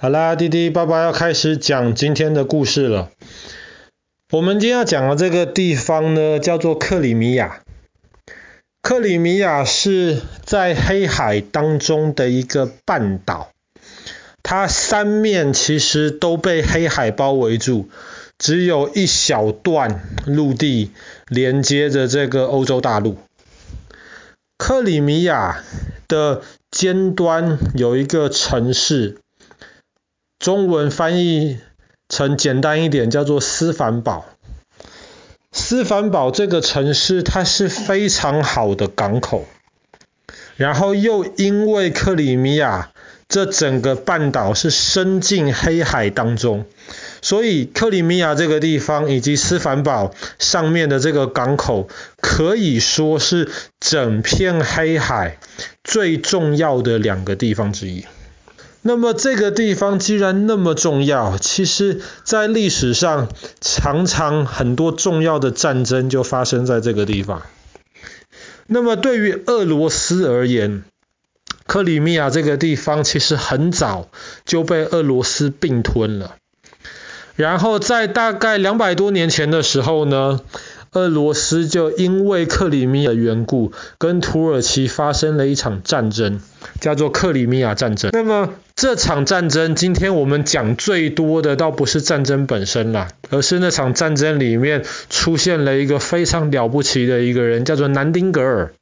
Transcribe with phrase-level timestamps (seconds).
[0.00, 3.10] 好啦，弟弟爸爸要开始讲今天的故事了。
[4.30, 7.64] 我们今天要讲的这个地方呢，叫做克里米亚。
[8.80, 13.50] 克里米亚是在黑海当中的一个半岛，
[14.44, 17.88] 它三面其实都被黑海包围住，
[18.38, 20.92] 只有一小段陆地
[21.26, 23.18] 连接着这个欧洲大陆。
[24.58, 25.64] 克里米亚
[26.06, 29.18] 的尖端有一个城市。
[30.38, 31.58] 中文翻译
[32.08, 34.24] 成简单一点，叫做斯凡堡。
[35.50, 39.46] 斯凡堡这个城市，它是非常好的港口，
[40.56, 42.92] 然后又因为克里米亚
[43.28, 46.66] 这整个半岛是伸进黑海当中，
[47.20, 51.88] 所以克里米亚这个地方以及斯凡堡上面的这个港口，
[52.20, 53.50] 可以说是
[53.80, 55.38] 整片黑海
[55.82, 58.04] 最重要的两个地方之一。
[58.88, 63.28] 那么这个地方既然那么重要，其实在历史上
[63.60, 67.42] 常常很多重要的战争就发生在这个地方。
[68.66, 70.84] 那么对于俄罗斯而言，
[71.66, 74.08] 克里米亚这个地方其实很早
[74.46, 76.36] 就被俄罗斯并吞了。
[77.36, 80.40] 然后在大概两百多年前的时候呢，
[80.92, 86.40] 俄罗斯就因为克里米亚的缘故，跟土耳其发生了一场战争，
[86.80, 88.10] 叫做克里米亚战争。
[88.12, 98.72] 那么这场战争，今天我们讲最多的倒不是战争本身啦，而是那场战争里面出现了一个非常了不起的一个人，叫做南丁格尔。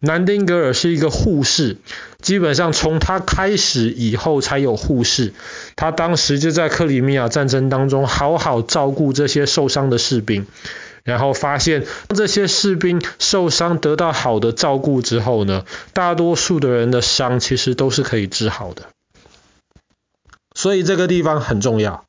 [0.00, 1.76] 南丁格尔是一个护士，
[2.20, 5.32] 基本上从他开始以后才有护士。
[5.74, 10.46] 他当时就在克里米亚战争当中好好照顾这些受伤的士兵，
[11.08, 15.64] 然后发现这些士兵受伤得到好的照顾之后呢，
[15.94, 18.82] 大多数的人的伤其实都是可以治好的。
[20.54, 22.04] 所以这个地方很重要。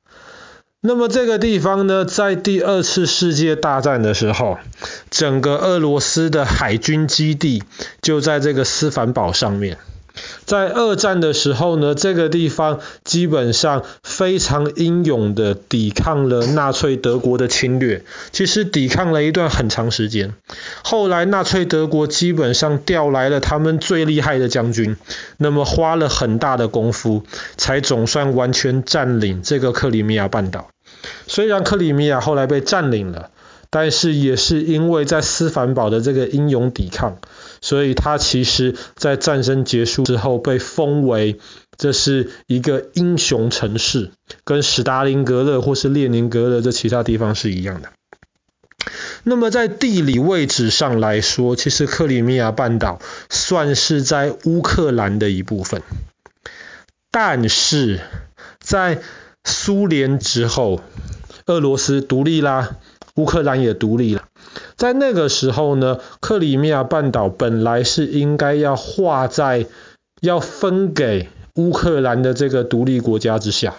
[0.81, 4.57] 那么这个地方呢，在第二次世界大战的时候，
[5.09, 7.63] 整个俄罗斯的海军基地
[8.01, 9.77] 就在这个斯凡堡上面。
[10.45, 20.33] 在二战的时候呢，这个地方基本上非常英勇的抵抗了纳粹德国的侵略，其实抵抗了一段很长时间。
[20.83, 24.97] 后来纳粹德国基本上调来了他们最厉害的将军，
[25.37, 27.23] 那么花了很大的功夫，
[27.57, 30.69] 才总算完全占领这个克里米亚半岛。
[31.27, 33.29] 虽然克里米亚后来被占领了。
[33.71, 37.19] 但是也是因为在斯凡堡的这个英勇抵抗，
[37.61, 41.39] 所以他其实在战争结束之后被封为
[41.77, 44.11] 这是一个英雄城市，
[44.43, 47.89] 跟史达林格勒或是列宁格勒这其他地方是一样的。
[49.23, 52.99] 那么在地理位置上来说，其实克里米亚半岛
[53.29, 55.81] 算是在乌克兰的一部分，
[57.11, 57.99] 但是
[58.59, 59.01] 在
[59.43, 60.81] 苏联之后，
[61.45, 62.77] 俄罗斯独立啦。
[63.19, 64.23] 乌克兰也独立了，
[64.77, 69.65] 在那个时候呢，克里米亚半岛本来是应该要划在
[70.21, 73.75] 要分给乌克兰的这个独立国家之下，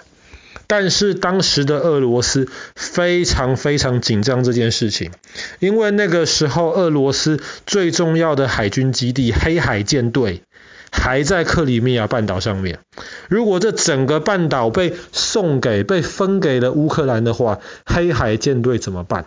[0.67, 5.11] 但是当时的俄罗斯非常非常紧张这件事情，
[5.59, 10.43] 因为那个时候俄罗斯最重要的海军基地黑海舰队
[10.91, 12.81] 还在克里米亚半岛上面，
[13.29, 19.27] 如果这整个半岛被送给、被分给了乌克兰的话，黑海舰队怎么办？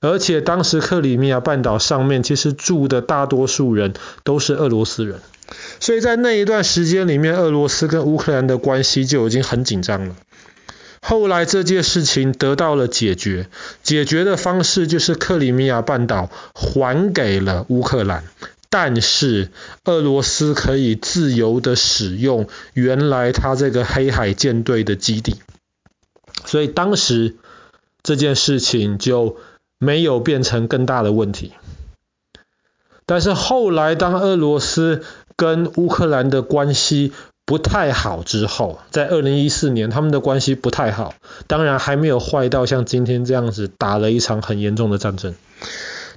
[0.00, 3.94] 而且当时克里米亚半岛上面其实住的大多数人
[4.24, 5.20] 都是俄罗斯人，
[5.80, 10.16] 所以在那一段时间里面，俄罗斯跟乌克兰的关系就已经很紧张了。
[11.04, 13.48] 后来这件事情得到了解决，
[13.82, 18.22] 解决的方式就是克里米亚半岛还给了乌克兰。
[18.72, 19.50] 但是
[19.84, 25.42] 俄罗斯可以自由的使用原来他这个黑海舰队的基地，
[26.46, 27.36] 所以当时
[28.02, 29.36] 这件事情就
[29.76, 31.52] 没有变成更大的问题。
[33.04, 35.02] 但是后来当俄罗斯
[35.36, 37.12] 跟乌克兰的关系
[37.44, 41.12] 不太好之后，在二零一四年他们的关系不太好，
[41.46, 45.34] 当然还没有坏到像今天这样子打了一场很严重的战争。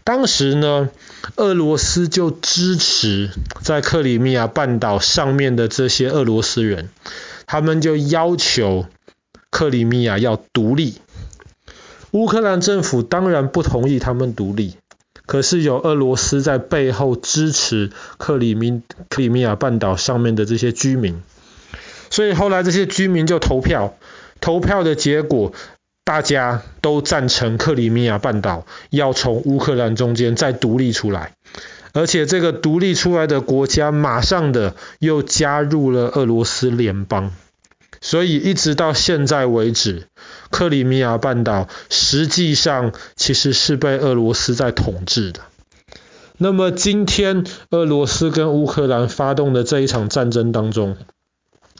[0.05, 0.89] 当时呢，
[1.35, 3.31] 俄罗斯就支持
[3.63, 6.89] 在克里米亚半岛上面的这些俄罗斯人，
[7.47, 8.85] 他们就要求
[9.49, 10.99] 克里米亚要独立。
[12.11, 14.75] 乌克兰政府当然不同意他们独立，
[15.25, 21.19] 可是有俄罗斯在背后支持克里米克里米亚半岛上面的这些居民，
[22.11, 23.97] 所以后来这些居民就投票，
[24.39, 25.51] 投票的结果。
[26.05, 31.33] 大家都赞成克里米亚半岛要从乌克兰中间再独立出来，
[31.93, 37.31] 而且这个独立出来的国家马上的又加入了俄罗斯联邦，
[38.01, 40.07] 所以一直到现在为止，
[40.51, 45.39] 克里米亚半岛实际上其实是被俄罗斯在统治的。
[46.37, 50.97] 那么今天俄罗斯跟乌克兰发动的这一场战争当中，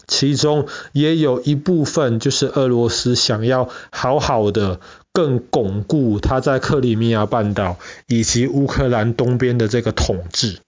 [0.07, 4.79] 其中也有一部分就是俄罗斯想要好好的
[5.13, 10.59] 更巩固他在克里米亚半岛以及乌克兰东边的这个统治。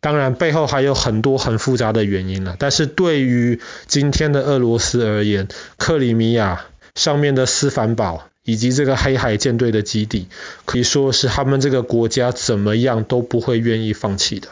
[0.00, 5.48] 当然背后还有很多很复杂的原因了，但是对于今天的俄罗斯而言，
[5.78, 8.24] 克里米亚上面的斯凡堡。
[8.46, 10.28] 以及这个黑海舰队的基地，
[10.66, 14.48] 可以说是他们这个国家怎么样都不会愿意放弃的。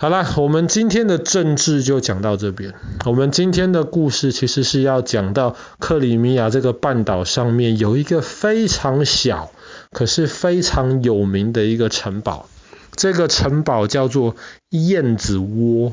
[0.00, 2.72] 好了，我们今天的政治就讲到这边。
[3.04, 9.52] 我们今天的故事其实是要讲到克里米亚这个半岛上面有一个非常小，
[9.90, 12.48] 可是非常有名的一个城堡。
[12.96, 14.36] 这个城堡叫做
[14.70, 15.92] 燕子窝。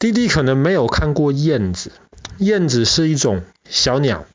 [0.00, 1.92] 弟弟可能没有看过燕子。
[2.38, 4.26] 燕子是一种小鸟。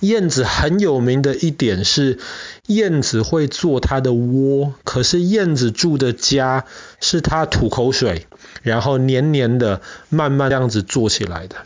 [0.00, 2.18] 燕子很有名的一点是，
[2.66, 6.64] 燕子会做它的窝，可是燕子住的家
[7.00, 8.26] 是它吐口水，
[8.62, 11.56] 然后黏黏的，慢慢这样子做起来的。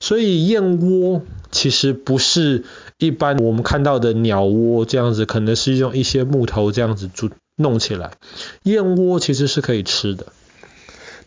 [0.00, 1.22] 所以燕窝
[1.52, 2.64] 其实不是
[2.98, 8.12] 一般我们看到的鸟窝这样子，可能是用一些木头这样子做弄起来。
[8.64, 10.26] 燕窝其实是可以吃的。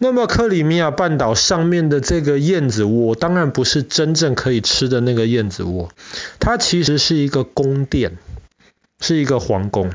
[0.03, 5.89] 那么克里米亚半岛上面的这个燕子窝，当然不是真正可以吃的那个燕子窝，
[6.39, 8.17] 它其实是一个宫殿，
[8.99, 9.91] 是一个皇宫。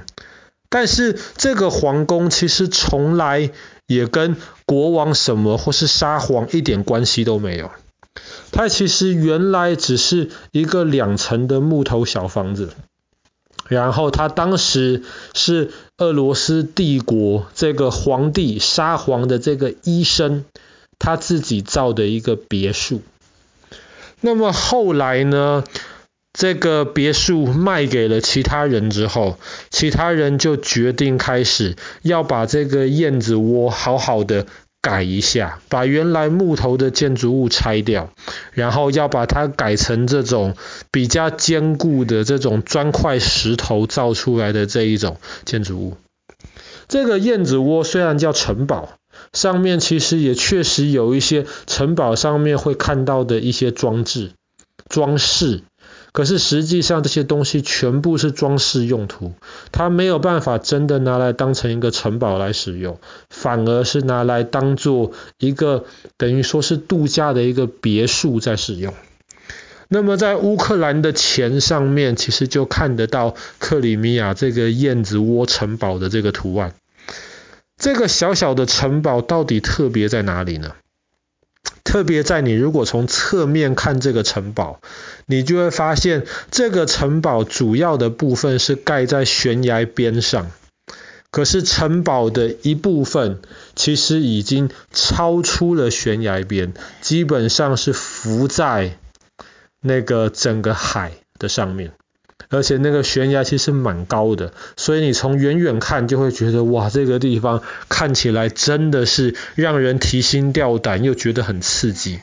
[0.68, 3.50] 但是这个皇宫其实从来
[3.88, 7.72] 也跟国王什么或是沙皇一点关系都没有。
[8.52, 12.70] 它其实原来只是一个两层的木头小房子。
[13.68, 15.02] 然后他当时
[15.34, 20.44] 是俄罗斯帝国这个皇帝沙皇的这个医生，
[20.98, 23.02] 他自己造的一个别墅。
[24.20, 25.64] 那么后来呢，
[26.32, 29.38] 这个别墅卖给了其他人之后，
[29.70, 34.46] 其他人就决定开始要把这个燕子窝好好的。
[34.86, 38.12] 改一下，把原来木头的建筑物拆掉，
[38.52, 40.54] 然后要把它改成这种
[40.92, 45.96] 比较坚固的这种砖块石头造出来的这一种建筑物。
[46.86, 48.90] 这个燕子窝虽然叫城堡，
[49.32, 54.34] 上面其实也确实有一些城堡上面会看到的一些装置、
[54.88, 55.64] 装饰。
[56.16, 59.34] 可是实际上这些东西全部是装饰用途，
[59.70, 62.98] 它没有办法真的拿来当成一个城堡来使用，
[63.28, 65.84] 反而是拿来当做一个
[66.16, 68.94] 等于说是度假的一个别墅在使用。
[69.88, 76.72] 那么在乌克兰的钱上面，其实就看得到克里米亚这个燕子窝城堡的这个图案。
[77.76, 80.72] 这个小小的城堡到底特别在哪里呢？
[81.86, 84.80] 特别在你如果从侧面看这个城堡，
[85.24, 90.50] 你就会发现这个城堡主要的部分是盖在悬崖边上，
[91.30, 93.40] 可是城堡的一部分
[93.74, 98.98] 其实已经超出了悬崖边，基本上是浮在
[99.80, 101.92] 那个整个海的上面。
[102.48, 112.20] 而且那个悬崖其实蛮高的，所以你从远远看就会觉得哇，这个地方看起来真的是让人提心吊胆，又觉得很刺激。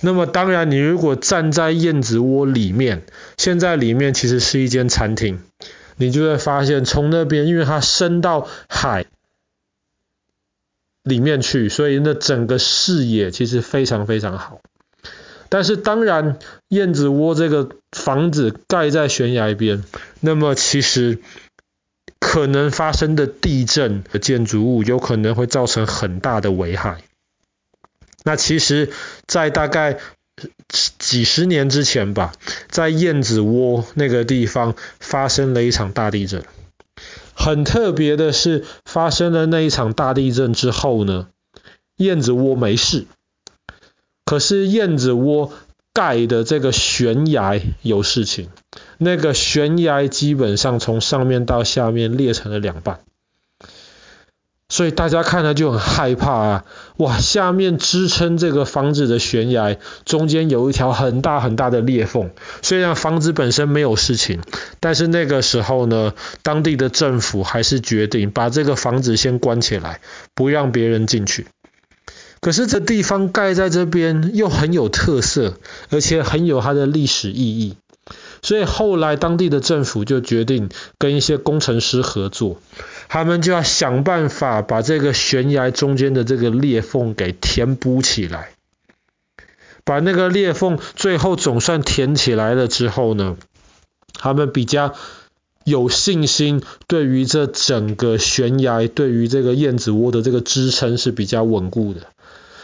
[0.00, 3.02] 那么当然，你如果站在燕子窝里面，
[3.36, 5.40] 现在里面其实是一间餐厅，
[5.96, 9.06] 你就会发现从那边，因为它伸到海
[11.02, 14.60] 里面去，所以那整个视野其实非常非常好。
[15.48, 16.38] 但是当然，
[16.68, 19.82] 燕子窝这个房子盖在悬崖边，
[20.20, 21.18] 那么其实
[22.20, 27.02] 可能发生的地震的建筑物有可能会造成很大的危害。
[28.24, 28.90] 那其实，
[29.26, 29.98] 在大概
[30.98, 32.32] 几十年之前吧，
[32.68, 36.44] 在燕子窝那个地方发生了一场大地震。
[37.32, 41.28] 很特别的是，发生了那一场大地震之后呢，
[41.96, 43.06] 燕子窝没事。
[44.28, 45.54] 可是燕子窝
[45.94, 48.50] 盖的这个悬崖有事情，
[48.98, 53.00] 那个悬崖基本上从上面到下面裂成了两半，
[54.68, 56.64] 所以大家看了就很害怕啊！
[56.98, 62.30] 哇，下面支撑这个房子的悬崖中间有一条很大很大的裂缝，
[62.60, 64.42] 虽然房子本身没有事情，
[64.78, 70.02] 但是那个时候呢，当地的政府还是决定把这个房子先关起来，
[70.34, 71.46] 不让别人进去。
[72.40, 75.58] 可是这地方盖在这边又很有特色，
[75.90, 77.76] 而且很有它的历史意义，
[78.42, 80.68] 所以后来当地的政府就决定
[80.98, 82.58] 跟一些工程师合作，
[83.08, 88.50] 他们就要想办法把这个悬崖中间的这个裂缝给填补起来。
[89.84, 93.36] 把那个裂缝最后总算填起来了之后呢，
[94.12, 94.94] 他们比较
[95.64, 102.02] 有信心，对于这整个悬崖，对于这个燕子窝的这个支撑是比较稳固的。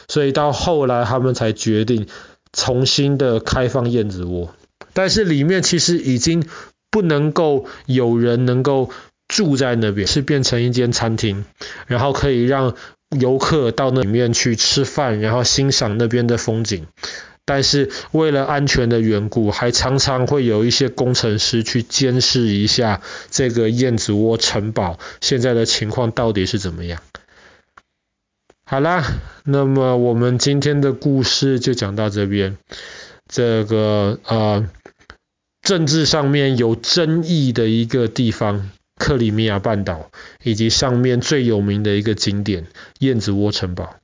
[0.09, 2.07] 所以到后来，他们才决定
[2.53, 4.55] 重新的开放燕子窝。
[4.93, 6.45] 但是里面其实已经
[6.91, 8.91] 不能够有人能够
[9.27, 11.45] 住在那边，是变成一间餐厅，
[11.87, 12.75] 然后可以让
[13.19, 16.87] 游客到那里面去吃饭，然后欣赏那边的风景。
[17.47, 27.03] 但是为了安全的缘故，还常常会有一些工程师去监视一下这个燕子窝城堡现在的情况到底是怎么样。
[28.67, 29.05] 好啦，
[29.45, 32.57] 那么我们今天的故事就讲到这边。
[33.29, 34.67] 这个呃，
[35.61, 40.11] 政治上面有争议的一个地方——克里米亚半岛，
[40.43, 42.67] 以及上面最有名的一个景点——
[43.01, 43.97] 燕子窝城堡。